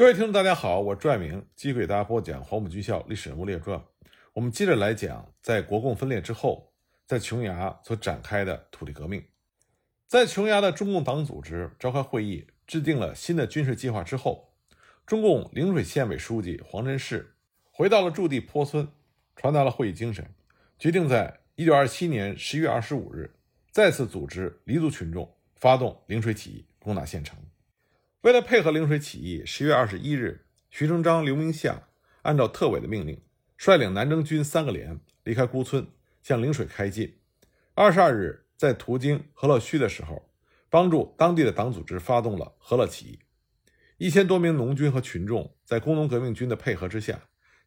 [0.00, 3.78] 各位听众，大家好，我拽明继续给大家播讲《黄埔军校历史人物列传》。
[4.32, 6.72] 我们接着来讲，在国共分裂之后，
[7.04, 9.22] 在琼崖所展开的土地革命。
[10.06, 14.54] 在琼崖的中共党组织召开会议，制定了新的军事计划之后，
[15.04, 17.34] 中共陵水县委书记黄镇世
[17.70, 18.88] 回到了驻地坡村，
[19.36, 20.26] 传达了会议精神，
[20.78, 23.34] 决定在1927年11月25日
[23.70, 27.38] 再次组织黎族群众发动陵水起义，攻打县城。
[28.22, 31.88] 为了配合陵水起义，十月二十一日，徐成章、刘明夏
[32.20, 33.18] 按照特委的命令，
[33.56, 35.86] 率领南征军三个连离开孤村，
[36.22, 37.18] 向陵水开进。
[37.72, 40.28] 二十二日，在途经和乐圩的时候，
[40.68, 43.18] 帮助当地的党组织发动了和乐起义。
[43.96, 47.18] 一千多名农军和群众在工农革命军的配合之下，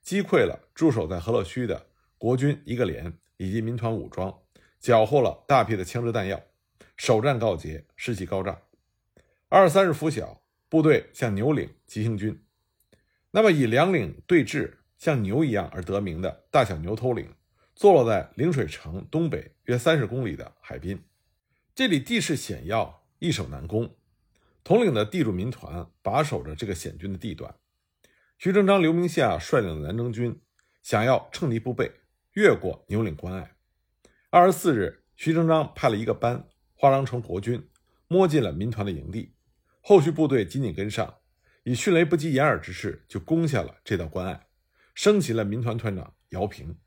[0.03, 1.87] 击溃了驻守在和乐圩的
[2.19, 4.31] 国军一个连以及民团武装，
[4.79, 6.39] 缴获了大批的枪支弹药。
[6.95, 8.61] 首战告捷，士气高涨。
[9.49, 10.42] 二十三日拂晓。
[10.73, 12.43] 部队向牛岭急行军，
[13.29, 17.31] 那么以两岭对峙、像牛一样而得名的大小牛头岭，
[17.75, 20.99] 坐落在陵水城东北约三十公里的海滨。
[21.75, 23.95] 这里地势险要，易守难攻。
[24.63, 27.53] 统领的地主民团把守着这个险峻的地段。
[28.39, 30.41] 徐成章、刘明夏率领的南征军
[30.81, 31.91] 想要乘敌不备，
[32.31, 33.55] 越过牛岭关隘。
[34.31, 37.69] 二十四日，徐成章派了一个班化妆成国军，
[38.07, 39.35] 摸进了民团的营地。
[39.85, 41.17] 后续部队紧紧跟上，
[41.63, 44.47] 以迅雷不及掩耳之势就攻下了这道关隘，
[44.95, 46.77] 升级了民团团长姚平，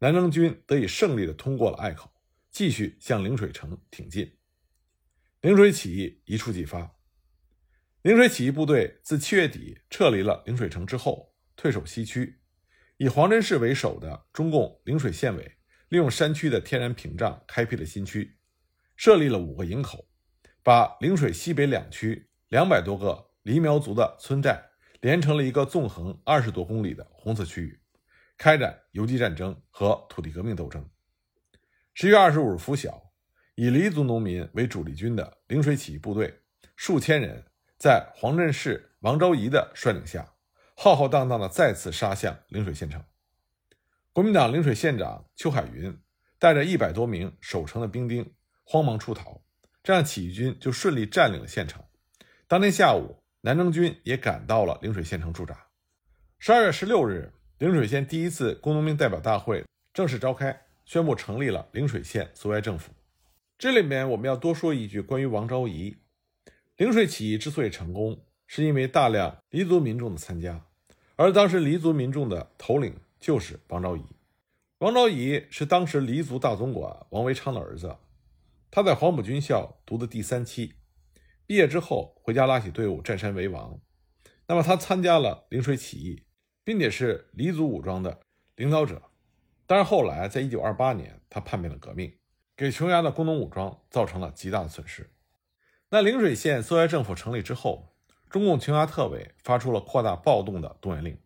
[0.00, 2.10] 南征军得以胜利地通过了隘口，
[2.50, 4.36] 继续向陵水城挺进。
[5.42, 6.96] 陵水起义一触即发，
[8.02, 12.40] 陵水起义部队自七月底撤离了陵水城之后，退守西区，
[12.96, 15.52] 以黄镇市为首的中共陵水县委
[15.88, 18.38] 利用山区的天然屏障开辟了新区，
[18.96, 20.08] 设立了五个营口。
[20.64, 24.70] 把陵水西北两区两百多个黎苗族的村寨
[25.02, 27.78] 连成了一个纵横二十多公里的红色区域，
[28.38, 30.88] 开展游击战争和土地革命斗争。
[31.92, 33.12] 十月二十五日拂晓，
[33.56, 36.40] 以黎族农民为主力军的陵水起义部队
[36.76, 37.44] 数千人，
[37.78, 40.32] 在黄镇市王昭仪的率领下，
[40.74, 43.04] 浩浩荡荡地再次杀向陵水县城。
[44.14, 46.00] 国民党陵水县长邱海云
[46.38, 49.43] 带着一百多名守城的兵丁慌忙出逃。
[49.84, 51.84] 这样，起义军就顺利占领了县城。
[52.48, 55.66] 当天下午，南征军也赶到了陵水县城驻扎。
[56.38, 59.62] 十二月十六日，陵水县第一次工农兵代表大会
[59.92, 62.92] 正式召开，宣布成立了陵水县苏维埃政府。
[63.58, 65.94] 这里面我们要多说一句关于王昭仪。
[66.78, 70.64] 陵水起义之所以成功，是因为大量黎族民众的参加，
[71.16, 74.02] 而当时黎族民众的头领就是王昭仪。
[74.78, 77.94] 王昭仪是当时黎族大总管王维昌的儿子。
[78.74, 80.74] 他在黄埔军校读的第三期，
[81.46, 83.80] 毕业之后回家拉起队伍占山为王。
[84.48, 86.24] 那么他参加了陵水起义，
[86.64, 88.18] 并且是黎族武装的
[88.56, 89.00] 领导者。
[89.64, 92.18] 但是后来在1928年，他叛变了革命，
[92.56, 95.12] 给琼崖的工农武装造成了极大的损失。
[95.90, 97.94] 那陵水县苏维埃政府成立之后，
[98.28, 101.16] 中共琼崖特委发出了扩大暴动的动员令，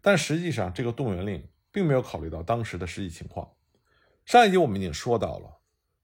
[0.00, 3.52] 但实际上这个动员令并没有考虑到当时的实际情况。
[4.24, 5.57] 上一集我们已经说到了。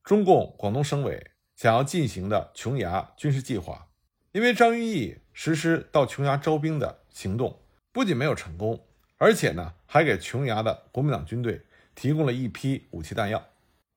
[0.05, 3.89] 中共广东省委想要进行的琼崖军事计划，
[4.33, 13.43] 因为张云逸实施到琼崖招兵的行动不仅没有成功，而且呢还给琼崖的国民党军队提供了一批武器弹药，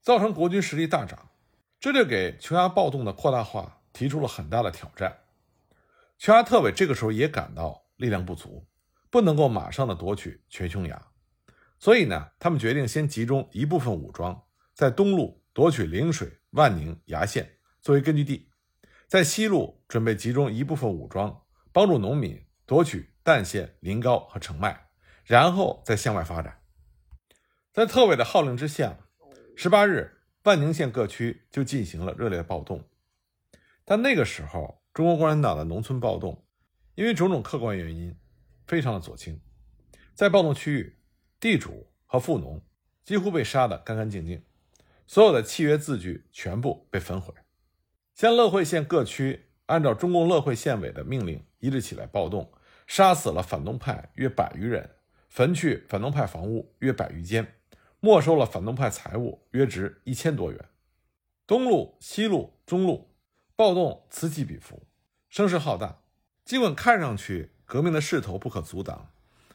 [0.01, 1.29] 造成国军实力大涨，
[1.77, 5.13] 这就给琼崖暴动的扩大化提出了很大的挑战。
[6.17, 8.65] 琼崖特委这个时候也感到力量不足，
[9.09, 11.07] 不能够马上的夺取全琼崖，
[11.77, 14.43] 所以呢，他们决定先集中一部分武装
[14.73, 15.43] 在东路。
[15.57, 18.51] 夺取陵水、万宁、崖县作为根据地，
[19.07, 21.41] 在西路准备集中一部分武装，
[21.71, 24.89] 帮助农民夺取儋县、临高和澄迈，
[25.25, 26.61] 然后再向外发展。
[27.73, 28.99] 在特委的号令之下，
[29.55, 32.87] 十八日，万宁县各区就进行了热烈的暴动。
[33.83, 36.45] 但那个时候，中国共产党的农村暴动，
[36.93, 38.15] 因为种种客观原因，
[38.67, 39.41] 非常的左倾。
[40.13, 40.99] 在暴动区域，
[41.39, 42.63] 地主和富农
[43.03, 44.43] 几乎被杀得干干净净。
[45.07, 47.33] 所有的契约字据全部被焚毁。
[48.13, 52.51] 像乐惠县各区按照中共乐惠县委的命令一致起来暴动，
[52.85, 54.89] 杀死了反动派约百余人，
[55.29, 57.55] 焚去反动派房屋约百余间，
[57.99, 60.65] 没收了反动派财物约值一千多元。
[61.45, 63.15] 东路、西路、中路
[63.55, 64.83] 暴动此起彼伏，
[65.29, 66.01] 声势浩大。
[66.43, 69.11] 尽管看上去革命的势头不可阻挡，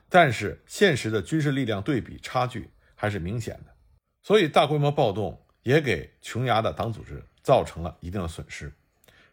[0.09, 3.75] 但是现实的军事力量对比差距还是明显的。
[4.23, 8.73] 所以，大规模暴动也给琼崖的党组织造成了一定的损失。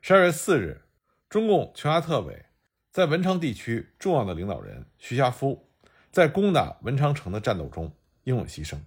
[0.02, 0.82] 十二月四日，
[1.30, 2.46] 中共琼崖特委
[2.92, 5.70] 在文昌地区重要的领导人徐霞夫，
[6.12, 7.94] 在攻打文昌城的战斗中
[8.24, 8.80] 英勇牺牲。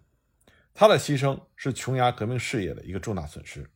[0.75, 3.69] 他的牺牲是琼崖革命事业的一个重大损失。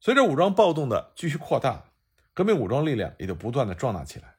[0.00, 1.92] 随着武装暴动的继续扩大，
[2.34, 4.34] 革命武装力量也就不断的壮大起来。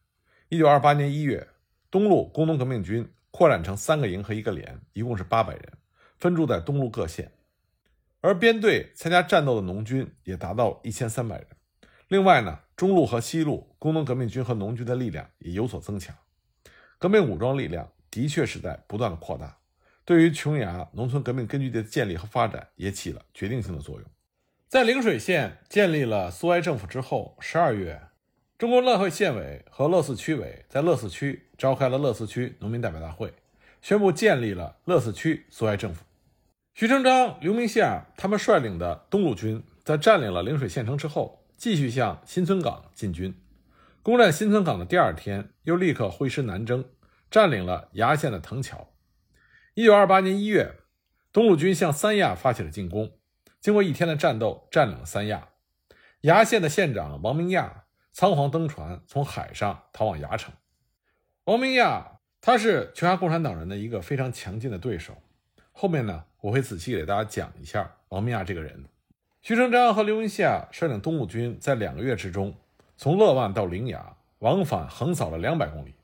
[0.50, 1.48] 一九二八年一月，
[1.90, 5.74] 东路工农革命军扩展成三个营和一个连，一共是八百人，
[6.18, 7.32] 分驻在东路各县。
[8.22, 11.48] 而编队参加战斗的农军也达到一千三百人。
[12.08, 16.16] 另外呢，中路和西路工农革命军和农军的力量也有所增强。
[16.98, 19.58] 革命武装力量的确是在不断的扩大，
[20.04, 24.10] 对于琼崖农村革命根据地的建立和发展也起了决定性的作用。
[24.68, 28.02] 在陵水县建立了苏维埃政府之后，十二月，
[28.58, 33.34] 中国乐会县委和乐寺区委在乐寺区召开了乐寺区农民代表大会，
[33.82, 36.04] 宣布建立了乐寺区苏维埃政府。
[36.74, 43.36] 徐成章、刘明夏他们率领的东路军在占领了陵水县城之后，继续向新村港进军。
[44.02, 46.86] 攻占新村港的第二天，又立刻挥师南征，
[47.30, 48.94] 占领了崖县的藤桥。
[49.74, 50.78] 一九二八年一月，
[51.34, 53.12] 东路军向三亚发起了进攻。
[53.60, 55.50] 经过一天的战斗，占领了三亚。
[56.22, 57.84] 崖县的县长王明亚
[58.14, 60.54] 仓皇登船，从海上逃往崖城。
[61.44, 65.22] 王明亚他是琼崖共产党人的一个非常强劲的对手。
[65.82, 68.84] 后面呢，我会仔细给大家讲一下王明亚这个人。
[69.42, 72.54] 徐成章和刘文夏率领东路军在两个月之中，
[72.98, 75.96] 从乐万到陵崖，往返横扫了两百公里，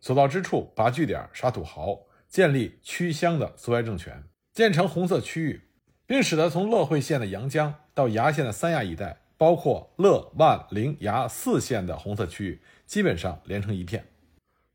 [0.00, 5.60] 所到之处拔据点、杀土豪，建立区乡的苏维埃政权，建成红色区域，
[6.06, 14.06] 并使得从乐会县的阳江到崖县的三亚一带，包括乐、万、陵、崖四县的红色区域，基本上连成一片。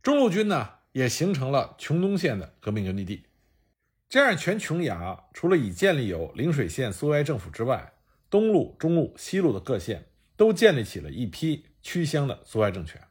[0.04, 3.24] 中路军呢，也形成了琼东县的革命根据地。
[4.14, 7.94] 这样，全琼崖除了已建立有陵水县苏维埃政府之外，
[8.30, 10.06] 东路、中路、西路的各县
[10.38, 13.02] 都建立起了一批区乡的苏维埃政权。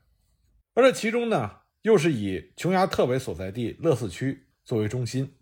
[0.75, 5.34] 而这其中呢，又是以琼崖特委所在地乐寺区作为中心。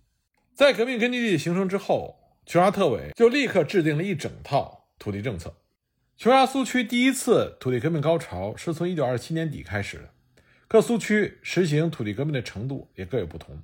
[0.55, 5.55] 在革命根据地形成之后，琼崖特委就立刻制定了一整套土地政策。
[6.17, 10.11] 琼崖苏区第一次土地革命高潮是从1927年底开始的，
[10.67, 13.63] 各苏区实行土地革命的程度也各有不同。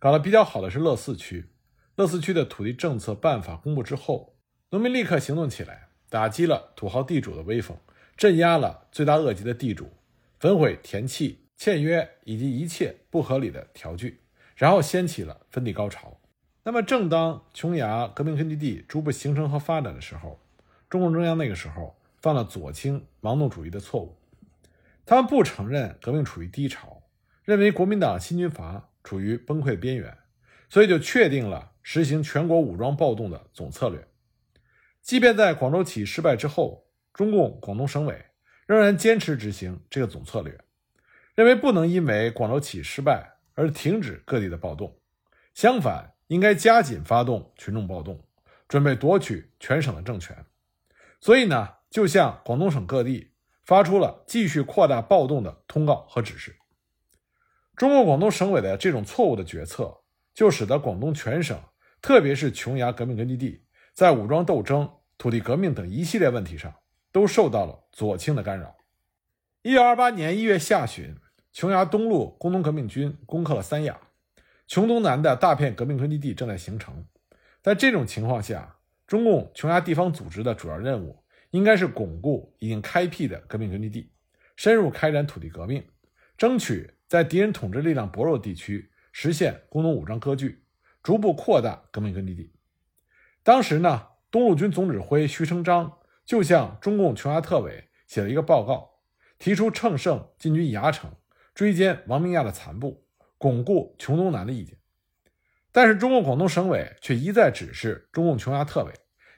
[0.00, 1.50] 搞得比较好的是乐四区，
[1.96, 4.34] 乐四区的土地政策办法公布之后，
[4.70, 7.76] 农民立刻行动起来，打击了土豪地主的威风，
[8.16, 9.90] 镇压了罪大恶极的地主，
[10.38, 14.22] 焚毁田契、签约以及一切不合理的条据，
[14.56, 16.18] 然后掀起了分地高潮。
[16.62, 20.40] 那么，正当琼崖革命根据地逐步形成和发展的时候，
[20.88, 24.16] 中共中央那个时候犯了左倾盲动主义的错误，
[25.04, 27.02] 他们不承认革命处于低潮，
[27.44, 28.86] 认为国民党新军阀。
[29.02, 30.16] 处于崩溃边缘，
[30.68, 34.06] 所以就确定了实行全国武装暴动的总策略。
[35.02, 38.26] 即便在广州起义失败之后，中共广东省委
[38.66, 40.58] 仍然坚持执行这个总策略，
[41.34, 45.00] 认为不能因为广州起义失败而停止各地的暴动，
[45.54, 48.22] 相反，应该加紧发动群众暴动，
[48.68, 50.44] 准备夺取全省的政权。
[51.20, 53.32] 所以呢，就向广东省各地
[53.64, 56.56] 发出了继续扩大暴动的通告和指示。
[57.80, 60.02] 中共广东省委的这种错误的决策，
[60.34, 61.58] 就使得广东全省，
[62.02, 63.62] 特别是琼崖革命根据地，
[63.94, 64.86] 在武装斗争、
[65.16, 66.74] 土地革命等一系列问题上，
[67.10, 68.76] 都受到了左倾的干扰。
[69.62, 71.16] 一九二八年一月下旬，
[71.54, 73.98] 琼崖东路工农革命军攻克了三亚，
[74.66, 77.02] 琼东南的大片革命根据地正在形成。
[77.62, 78.76] 在这种情况下，
[79.06, 84.12] 中共琼崖地方组织的主要任务应该是巩固已经开辟的革命根据地，
[84.54, 85.82] 深入开展土地革命，
[86.36, 86.92] 争取。
[87.10, 90.62] 在敌人统治力量薄弱地区实现工农武装割据，
[91.02, 92.52] 逐步扩大革命根据地。
[93.42, 99.00] 当时呢，东路军总指挥徐成章就向中共琼崖特委写了一个报告，
[99.40, 101.12] 提出乘胜进军崖城，
[101.52, 103.04] 追歼王明亚的残部，
[103.38, 104.78] 巩固琼东南的意见。
[105.72, 108.92] 但是中共广东省委却一再指示中共琼崖特委，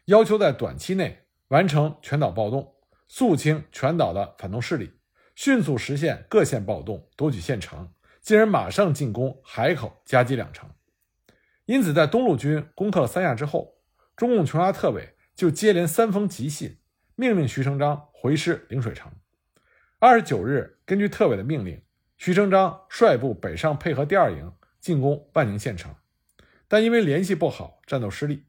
[0.04, 2.74] 要求在短期内完成全岛暴动，
[3.08, 4.92] 肃清全岛的反动势力。
[5.34, 10.70] 迅速实现各县暴动，夺取县城，进而马上进攻海口、夹击两城。
[11.64, 13.76] 因此，在东路军攻克了三亚之后，
[14.16, 16.78] 中共琼崖特委就接连三封急信，
[17.14, 19.10] 命令徐成章回师陵水城。
[19.98, 21.80] 二十九日，根据特委的命令，
[22.18, 25.94] 徐成章率部北上配合第二营进攻万宁县城，
[26.68, 28.44] 但因为联系不好，战斗失利。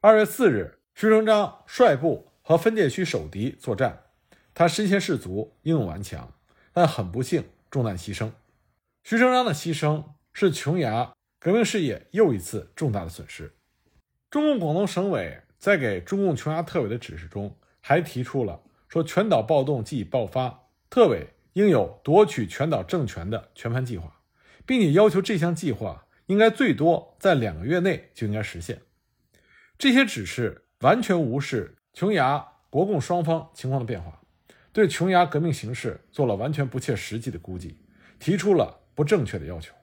[0.00, 4.09] 二月四日，徐成章率部和分界区守敌作战。
[4.54, 6.32] 他身先士卒，英勇顽强，
[6.72, 8.30] 但很不幸中弹牺牲。
[9.04, 13.54] 徐成章的牺牲是琼崖革命事业又一次重大的损失。
[14.28, 24.20] 中共广东省委在给中共琼崖特委的指示中，还提出了说：全岛暴动即已爆发，特委应有夺取全岛政权的全盘计划，
[24.66, 28.82] 并且要求这项计划应该最多在两个月内就应该实现。
[29.78, 34.19] 这些指示完全无视琼崖国共双方情况的变化，
[34.72, 37.80] 对琼崖革命形势做了完全不切实际的估计，
[38.18, 39.74] 提出了不正确的要求。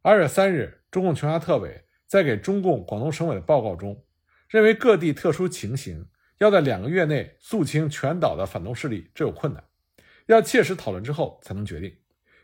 [0.00, 4.02] 二月三日，中共琼崖特委在给中共广东省委的报告中，
[4.48, 6.06] 认为各地特殊情形
[6.38, 9.62] 要在两个月内肃清全岛的反动势力，这有困难。
[10.26, 11.94] 要切实讨论之后才能决定，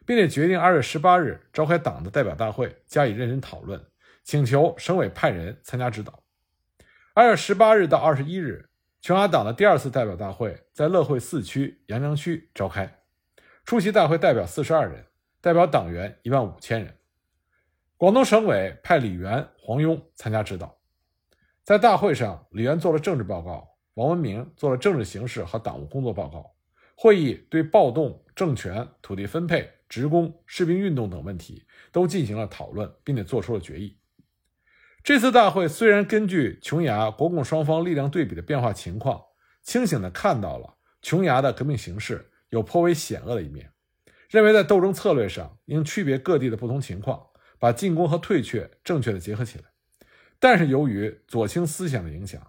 [0.05, 3.83] 并且决定二月十八日召开党的代表大会，加以认真讨论，
[4.23, 6.23] 请求省委派人参加指导。
[7.15, 8.69] 二月十八日到二十一日，
[9.05, 12.91] 琼崖党的第二次代表大会在乐会四区阳江区召开，
[13.67, 15.05] 出席大会代表四十二人，
[15.43, 16.97] 代表党员一万五千人。
[17.99, 20.75] 广东省委派李元、黄庸参加指导。
[21.63, 26.55] 在大会上，李元做了政治报告，王文明做了政治形势和党务工作报告。
[26.97, 33.99] 会议对暴动、政权、土地分配、职工、士兵运动等问题都进行了讨论，并且做出了决议。
[35.05, 39.23] 这次大会虽然根据琼崖国共双方力量对比的变化情况，
[39.63, 43.71] 清醒地看到了琼崖的革命形势有颇为险恶的一面，
[44.31, 47.23] 认为在斗争策略上应区别各地的不同情况，
[47.59, 49.65] 把进攻和退却正确的结合起来。
[50.41, 52.41] 但是由于左倾思想的影响，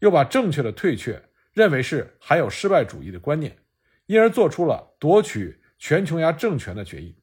[0.00, 3.56] 又把正确的退却认为是含有失败主义的观念。
[4.04, 7.16] 因而做出了夺取全琼崖政权的决议，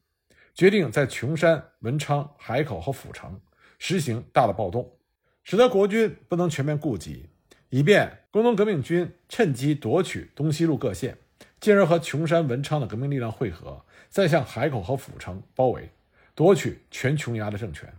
[0.52, 3.40] 决定在琼山、文昌、海口和府城
[3.80, 4.98] 实行大的暴动，
[5.42, 7.30] 使得国军不能全面顾及，
[7.70, 11.16] 以便工农革命军趁机夺取东西路各线，
[11.58, 15.88] 进而和琼山、文昌的革命力量汇合，再向海口和府城包围，
[16.34, 17.90] 夺取全琼崖的政权。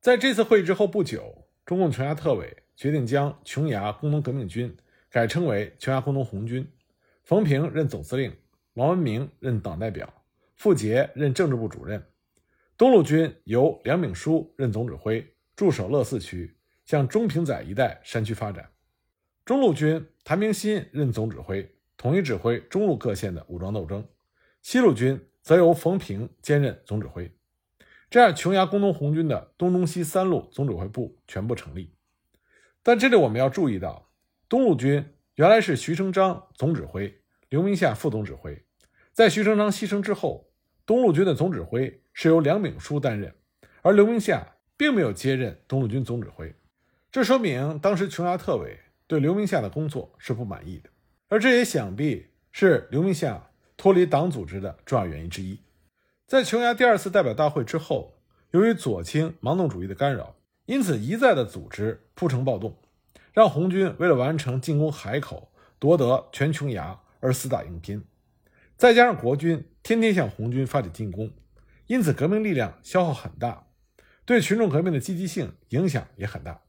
[0.00, 4.76] 在这次会议之后不久，中共琼崖特委决定将琼崖工农革命军
[5.08, 6.68] 改称为琼崖工农红军。
[7.22, 8.36] 冯平任总司令，
[8.74, 10.12] 王文明任党代表，
[10.56, 12.04] 傅杰任政治部主任。
[12.78, 16.54] 东路军由梁炳书任总指挥，驻守乐四区，
[16.84, 18.70] 向中平仔一带山区发展。
[19.46, 21.66] 中路军谭明新任总指挥，
[21.96, 24.06] 统一指挥中路各县的武装斗争。
[24.60, 27.34] 西路军则由冯平兼任总指挥。
[28.10, 31.94] 这样，琼崖工农红军的东、中、西三路总指挥部全部成立。
[32.82, 34.10] 但这里我们要注意到，
[34.50, 35.02] 东路军。
[35.36, 38.64] 原来是徐成章总指挥，刘明夏副总指挥。
[39.12, 40.50] 在徐成章牺牲之后，
[40.84, 43.30] 东路军的总指挥是由梁炳书担任，
[43.82, 46.50] 而刘明夏并没有接任东路军总指挥。
[47.12, 50.88] 这说明当时琼崖特委对刘明夏的工作是不满意的，
[51.28, 55.60] 而这也想必是刘明夏脱离党组织的重要原因之一。
[56.26, 58.18] 在琼崖第二次代表大会之后，
[58.52, 62.74] 由于左倾盲动主义的干扰，因此一再的组织铺城暴动。
[63.34, 68.02] 让红军为了完成进攻海口、夺得全琼崖而死打硬拼，
[68.78, 71.30] 再加上国军天天向红军发起进攻，
[71.86, 73.66] 因此革命力量消耗很大，
[74.24, 76.62] 对群众革命的积极性影响也很大。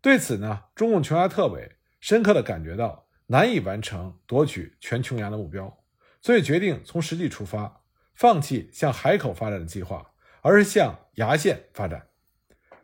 [0.00, 5.84] 对此呢，中共琼崖特委深刻地感觉到难以完成夺取全琼崖的目标，
[6.22, 7.82] 所以决定从实际出发，
[8.14, 10.12] 放弃向海口发展的计划，
[10.42, 12.06] 而是向崖县发展。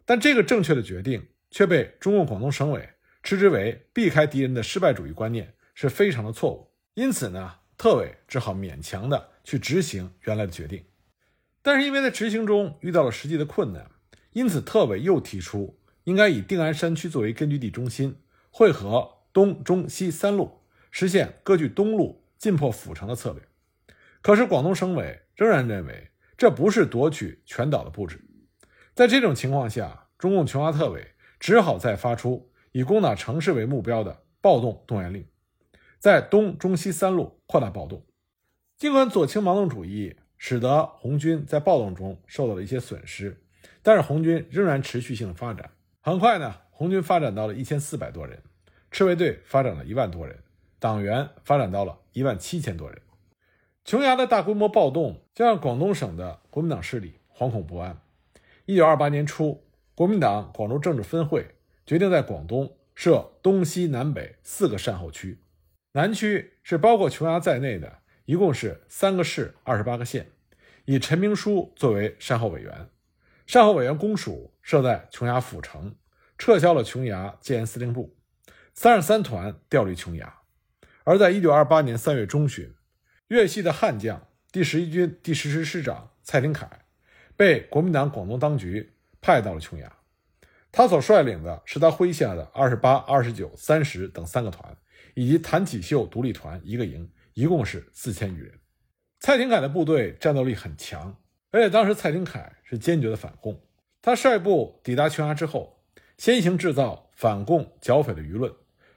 [0.05, 2.89] 但这个正确的决定却被中共广东省委。
[3.23, 10.85] 斥之为避开敌人的失败主义观念是非常的错误，因此呢，特委只好勉强的去执行原来的决定。
[11.63, 13.91] 但是因为在执行中遇到了实际的困难，
[14.33, 18.17] 因此特委又提出应该以定安山区作为根据地中心，
[18.51, 23.43] 汇合东中西三路，实现割据东路、进破府城的策略。
[24.21, 28.21] 可是广东省委仍然认为这不是夺取全岛的布置。
[28.95, 32.51] 在这种情况下，中共琼崖特委只好再发出。
[32.75, 35.27] 以攻打城市为目标的暴动动员令，
[35.99, 38.07] 在东、中、西三路扩大暴动。
[38.79, 43.41] 尽管左倾盲动主义使得红军在暴动中受到了一些损失，
[43.81, 45.71] 但是红军仍然持续性的发展。
[46.01, 48.43] 很快呢，红军发展到了一千四百多人，
[48.91, 50.37] 赤卫队发展了一万多人，
[50.81, 53.01] 党员发展到了一万七千多人。
[53.85, 57.97] 琼崖的大规模暴动，将让广东省的国民党势力惶恐不安。
[58.65, 59.63] 一九二八年初，
[59.95, 61.55] 国民党广州政治分会。
[61.87, 65.39] 决定在广东设东西南北四个善后区，
[65.93, 70.32] 南区是包括琼崖在内的，一共是三个市二十八个县，
[70.85, 72.89] 以陈明书作为善后委员，
[73.47, 75.95] 善后委员公署设在琼崖府城，
[76.37, 78.17] 撤销了琼崖建言司令部，
[78.75, 80.41] 三十三团调离琼崖。
[81.05, 82.75] 而在一九二八年三月中旬，
[83.29, 86.69] 粤系的悍将第十一军第十师师长蔡廷锴
[87.37, 89.93] 被国民党广东当局派到了琼崖。
[90.73, 94.77] 他所率领的是他麾下的二十八、二十九、三十等三个团，
[95.15, 98.59] 以及谭启秀独立团一个营，一共是四千余人。
[99.25, 101.17] 蔡廷锴的部队战斗力很强，
[101.53, 103.57] 而且当时蔡廷锴是坚决的反共。
[104.03, 105.81] 他率部抵达琼崖之后，
[106.19, 108.53] 先行制造反共剿匪的舆论，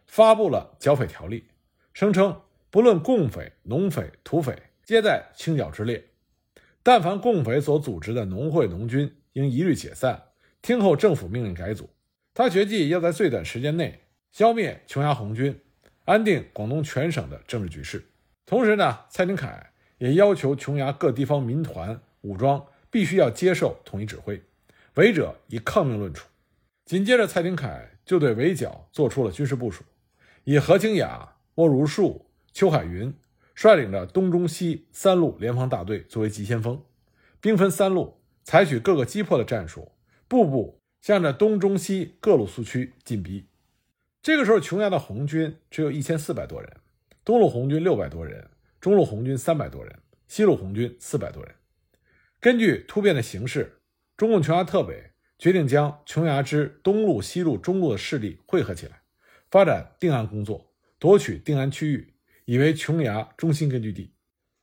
[0.08, 1.46] 发布了剿匪条例，
[1.94, 2.42] 声称
[2.72, 6.04] 不论共匪、农匪、土匪，皆在清剿之列。
[6.82, 10.20] 但凡共匪所组织的农会、农军，应一律解散，
[10.64, 11.88] 听候政府命令改组。
[12.34, 14.02] 他决计要在最短时间内
[14.32, 15.62] 消灭琼崖红军，
[16.06, 18.04] 安定广东全省的政治局势。
[18.48, 24.42] 同时呢，蔡廷锴也要求琼崖各地方民团武装必须要接受统一指挥，
[24.96, 26.28] 违者以抗命论处。
[26.86, 29.84] 紧接着，蔡廷锴就对围剿做出了军事部署，
[30.44, 33.14] 以何清雅、莫如树、邱海云
[33.54, 36.82] 率领着东中西三路联防大队作为急先锋，
[37.40, 39.92] 兵分三路，采取各个击破的战术，
[40.28, 40.80] 步步。
[41.02, 43.46] 向着东中西各路苏区进逼。
[44.24, 46.78] 这个时候，琼崖的红军只有一千四百多人，
[47.24, 48.50] 东路红军六百多人，
[48.86, 51.56] 中路红军三百多人，西路红军四百多人。
[52.40, 53.80] 根据突变的形势，
[54.16, 59.02] 中共琼崖特委决定将琼崖之东路、西路、中路的势力汇合起来，
[59.50, 62.14] 发展定安工作，夺取定安区域，
[62.46, 64.14] 以为琼崖中心根据地。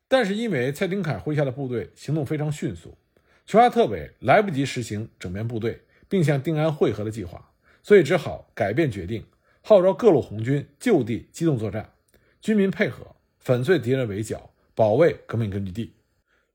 [0.06, 2.96] 但是因为蔡廷锴麾下的部队行动非常迅速，
[3.44, 5.82] 琼崖特委来不及实行整编部队。
[6.08, 9.26] 并向定安会合的计划，所以只好改变决定，
[9.62, 11.94] 号召各路红军就地机动作战，
[12.40, 15.94] 军民配合，粉碎敌人围剿，保卫革命根据地。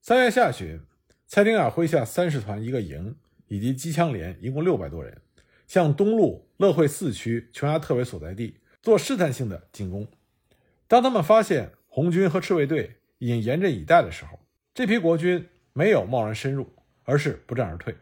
[0.02, 0.80] 三月下旬，
[1.28, 3.14] 蔡廷锴麾下三十团一个营
[3.50, 5.22] 以及机枪连一共六百多人，
[5.68, 10.08] 向东路乐会四区琼崖特委所在地做试探性的进攻。
[10.88, 14.40] 当他们发现红军和赤卫队已经严阵以待的时候，
[14.74, 16.72] 这批国军没有贸然深入，
[17.04, 17.94] 而是不战而退。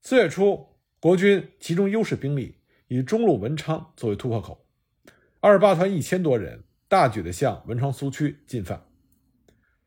[0.00, 0.66] 四月初。
[0.98, 2.56] 国军集中优势兵力，
[2.88, 4.66] 以中路文昌作为突破口。
[5.40, 8.86] 二十八团一千多人大举地向文昌苏区进犯。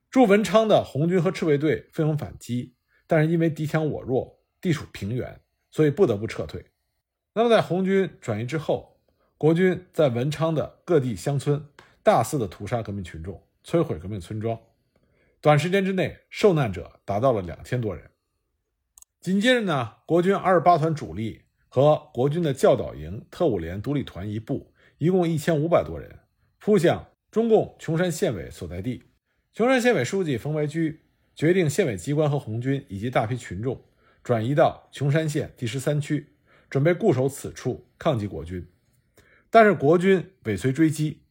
[0.09, 2.75] 驻文昌的红军和赤卫队奋勇反击，
[3.05, 6.65] 但是因为敌强我弱，地处平原，所以不得不撤退。
[7.33, 8.99] 那么在红军转移之后，
[9.37, 11.63] 国军在文昌的各地乡村
[12.03, 14.59] 大肆的屠杀革命群众，摧毁革命村庄。
[15.39, 18.09] 短时间之内，受难者达到了两千多人。
[19.21, 26.18] 紧接着呢，国军二十八团主力和国军的教导营、特务连、独立团一部，一共一千五百多人，
[26.59, 29.03] 扑向中共琼山县委所在地。
[29.53, 31.01] 琼山县委书记冯白驹
[31.35, 33.83] 决定，县委机关和红军以及大批群众
[34.23, 36.35] 转移到琼山县第十三区，
[36.69, 38.67] 准备固守此处抗击国军。
[39.49, 41.23] 但是国军尾随追击，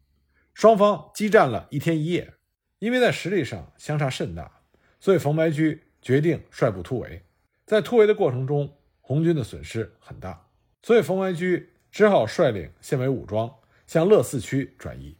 [0.55, 2.35] 双方激战了一天一夜。
[2.81, 4.61] 因为在实力上相差甚大，
[5.01, 7.25] 所以冯白驹决定率部突围。
[7.67, 10.47] 在突围的过程中，红军的损失很大，
[10.81, 13.53] 所以冯白驹只好率领县委武装
[13.85, 15.18] 向乐四区转移。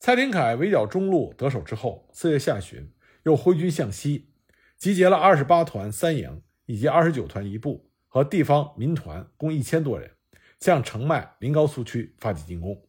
[0.00, 2.90] 蔡廷锴围剿中路得手之后，四月下旬
[3.24, 4.30] 又挥军向西，
[4.76, 10.12] 集结了二十八团三营以及二十九团一部和地方民团共一千多人，
[10.60, 12.80] 向澄迈临高苏区发起进攻。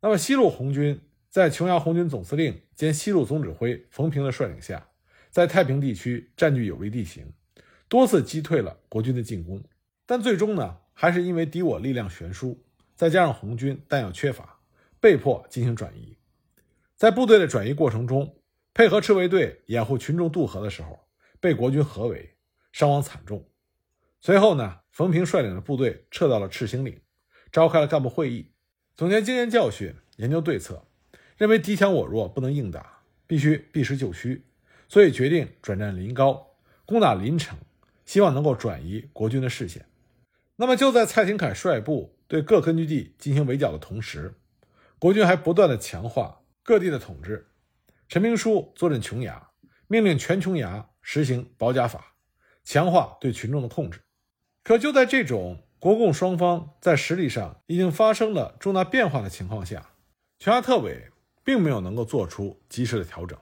[0.00, 4.88] 那么西路红军在琼崖红军总司令兼西路总指挥冯平的率领下，
[5.30, 7.30] 在太平地区占据有利地形。
[7.88, 9.62] 多次击退了国军的进攻，
[10.06, 14.60] 但最终呢，还是因为敌我力量悬殊，再加上红军弹药缺乏，
[15.00, 16.17] 被迫进行转移。
[16.98, 18.34] 在部队的转移过程中，
[18.74, 20.98] 配合赤卫队掩护群众渡河的时候，
[21.38, 22.34] 被国军合围，
[22.72, 23.48] 伤亡惨重。
[24.20, 27.00] 随后呢，冯平率领的部队撤到了赤星岭，
[27.52, 28.50] 召开了干部会议，
[28.96, 30.88] 总结经验教训，研究对策，
[31.36, 34.44] 认为敌强我弱，不能硬打，必须避实就虚，
[34.88, 36.48] 所以决定转战临高，
[36.84, 37.56] 攻打临城。
[38.04, 39.86] 希望能够转移国军的视线。
[40.56, 44.34] 那么就在蔡廷锴率部对各根据地进行围剿的同时，
[44.98, 46.37] 国军还不断的强化
[46.68, 47.48] 各地的统治。
[48.10, 49.48] 陈明书坐镇琼崖，
[49.86, 52.14] 命令全琼崖实行保甲法，
[52.62, 54.02] 强化对群众的控制。
[54.62, 59.94] 可就在这种国共双方在实力上已经发生了重大变化的情况下，
[60.38, 61.10] 琼崖特委
[61.42, 63.38] 并没有能够做出及时的调整。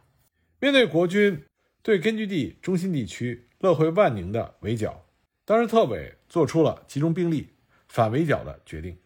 [0.60, 1.44] 面对国军
[1.82, 5.04] 对根据地中心地区，乐会万宁的围剿，
[5.44, 7.48] 当时特委做出了集中兵力
[7.88, 8.96] 反围剿的决定。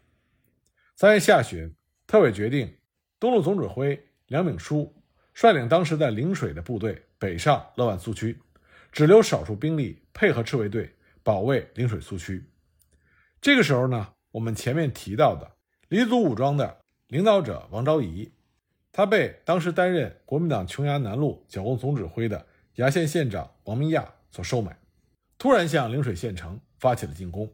[0.94, 1.74] 三月下旬，
[2.06, 2.76] 特委决定
[3.18, 3.98] 东路总指挥
[4.30, 4.94] 梁炳书
[5.34, 8.40] 率领当时在陵水的部队北上乐万苏区，
[8.92, 12.44] 只留少数兵力配合赤卫队保卫陵水苏区。
[13.40, 15.50] 这个时候呢，我们前面提到的
[15.88, 18.30] 黎族武装的领导者王昭仪，
[18.92, 24.08] 他被当时担任国民党琼崖南路剿共总指挥的崖县县长王明亚。
[24.30, 24.78] 所收买，
[25.38, 27.52] 突然向陵水县城发起了进攻。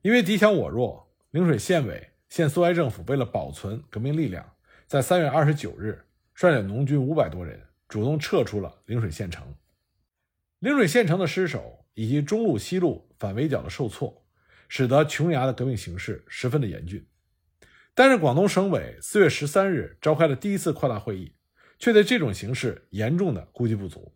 [0.00, 4.50] 因为敌强我弱，陵水县委、县苏维埃政府为了保存革命力量，
[4.88, 6.02] 在三月二十九日
[6.34, 9.54] 率领农军五百多人主动撤出了陵水县城。
[10.60, 14.24] 陵水县城的失守以及中路、西路反围剿的受挫，
[14.66, 17.06] 使得琼崖的革命形势十分的严峻。
[17.94, 21.34] 但是，广东省委四月十三日召开了第一次扩大会议，
[21.78, 24.14] 却对这种形势严重的估计不足。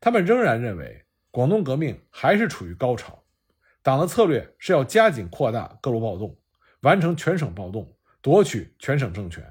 [0.00, 3.22] 他们仍然认为，广东革命还是处于高潮，
[3.82, 6.38] 党的策略是要加紧扩大各路暴动，
[6.80, 9.44] 完成全省暴动，夺取全省政权。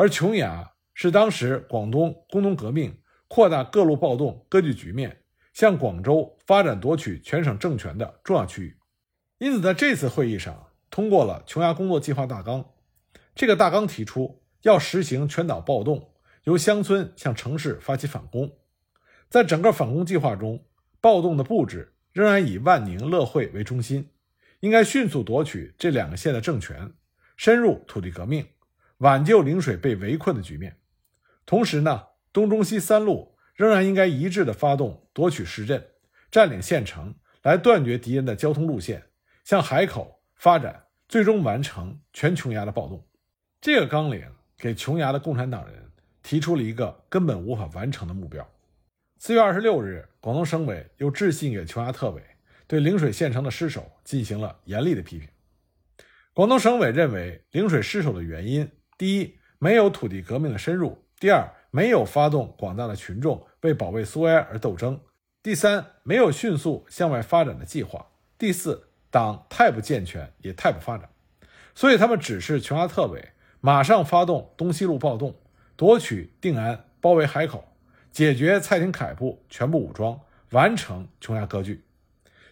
[0.00, 5.14] 而琼崖是当时广东工农革命扩大各路暴动割据局面。
[5.52, 8.78] 向广州发展夺取全省政权的重要区域，
[9.36, 12.64] 因此在这次会议上通过了琼崖工作计划大纲。
[13.34, 18.50] 这个大纲提出要实行全岛暴动，由乡村向城市发起反攻。
[19.28, 20.64] 在整个反攻计划中，
[20.98, 24.08] 暴动的布置仍然以万宁、乐会为中心，
[24.60, 26.90] 应该迅速夺取这两个县的政权，
[27.36, 28.46] 深入土地革命，
[29.00, 30.78] 挽救陵水被围困的局面。
[31.44, 33.36] 同时呢，东中西三路。
[33.56, 35.86] 仍然应该一致地发动夺取市镇、
[36.30, 39.02] 占领县城，来断绝敌人的交通路线，
[39.44, 43.06] 向海口发展，最终完成全琼崖的暴动。
[43.60, 44.24] 这个纲领
[44.56, 48.50] 给琼崖的共产党人提出了一个根本无法完成的目标。
[49.18, 52.22] 四月二十六日，广东省委又致信给琼崖特委，
[52.66, 55.28] 对陵水县城的失守进行了严厉的批评。
[56.32, 63.46] 广东省委认为，陵水失守的原因：第一，没有土地革命的深入；第二，没有发动广大的群众。
[63.62, 65.00] 为保卫苏维埃而斗争。
[65.42, 68.08] 第三，没有迅速向外发展的计划。
[68.36, 71.08] 第四，党太不健全，也太不发展。
[71.74, 73.30] 所以，他们指示琼崖特委
[73.62, 75.34] 马上发动东西路暴动，
[75.76, 77.72] 夺取定安，包围海口，
[78.12, 81.86] 解决蔡廷锴部全部武装，完成琼崖割据。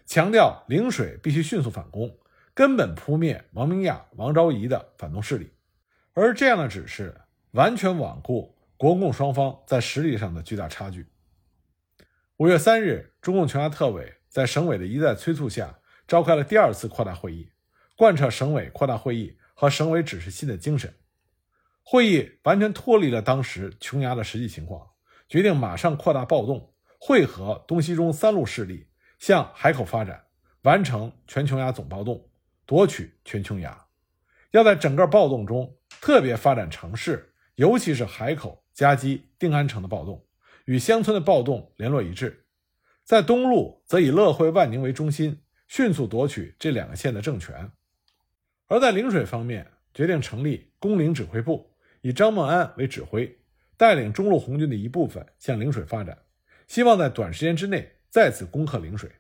[0.06, 2.16] 强调陵水必须迅速反攻，
[2.54, 5.50] 根本扑灭王明亚、王昭仪的反动势力。
[6.20, 7.20] 而这样的指示，
[7.52, 8.56] 完全罔顾。
[8.76, 11.06] 国共双方在实力上的巨大差距。
[12.36, 17.50] 五月三日，中共琼崖特委在省委的一再催促下，召开了第二次扩大会议，
[17.96, 20.94] 贯彻省委扩大会议和省委指示信的精神。
[21.82, 24.90] 会议完全脱离了当时琼崖的实际情况，
[25.28, 28.86] 决定马上扩大暴动，汇合东西中三路势力，
[29.18, 30.26] 向海口发展，
[30.62, 32.28] 完成全琼崖总暴动，
[32.64, 33.86] 夺取全琼崖。
[34.52, 38.64] 要在整个暴动中特别发展城市，尤其是海口。
[38.78, 40.24] 夹击定安城的暴动，
[40.66, 42.44] 与乡村的暴动联络一致，
[43.02, 47.72] 在东路则以乐会、万宁为中心，迅速夺取这两个县的政权；
[48.68, 53.36] 而在陵水方面，决定成立工陵指挥部，以张孟安为指挥，
[53.76, 56.16] 带领中路红军的一部分向陵水发展，
[56.68, 59.10] 希望在短时间之内再次攻克陵水。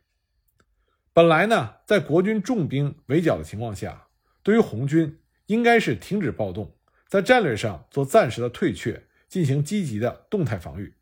[1.12, 4.06] 本来呢，在国军重兵围剿的情况下，
[4.44, 6.74] 对于红军应该是停止暴动，
[7.06, 9.04] 在战略上做暂时的退却。
[9.28, 10.94] 进行积极的动态防御。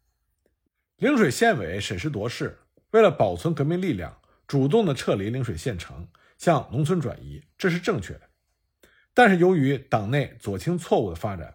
[0.97, 2.59] 陵水县委审时度势，
[2.91, 8.23] 为了保存革命力量，主动的撤离陵水县城，向农村转移，这是正确的。
[9.15, 11.55] 但是由于党内左倾错误的发展，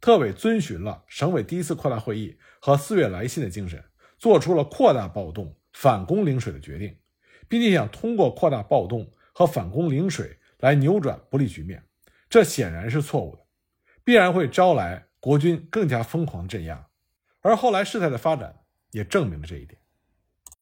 [0.00, 3.84] 特委遵循了省委第一次扩大会议和四月来信的精神，
[4.18, 6.96] 做出了扩大暴动、反攻陵水的决定，
[7.48, 11.84] 并且想通过扩大暴动和反攻陵水来扭转不利局面，
[12.28, 13.44] 这显然是错误的，
[14.04, 15.08] 必然会招来。
[15.20, 16.86] 国军更加疯狂镇压，
[17.40, 18.54] 而后来事态的发展
[18.92, 19.80] 也证明了这一点。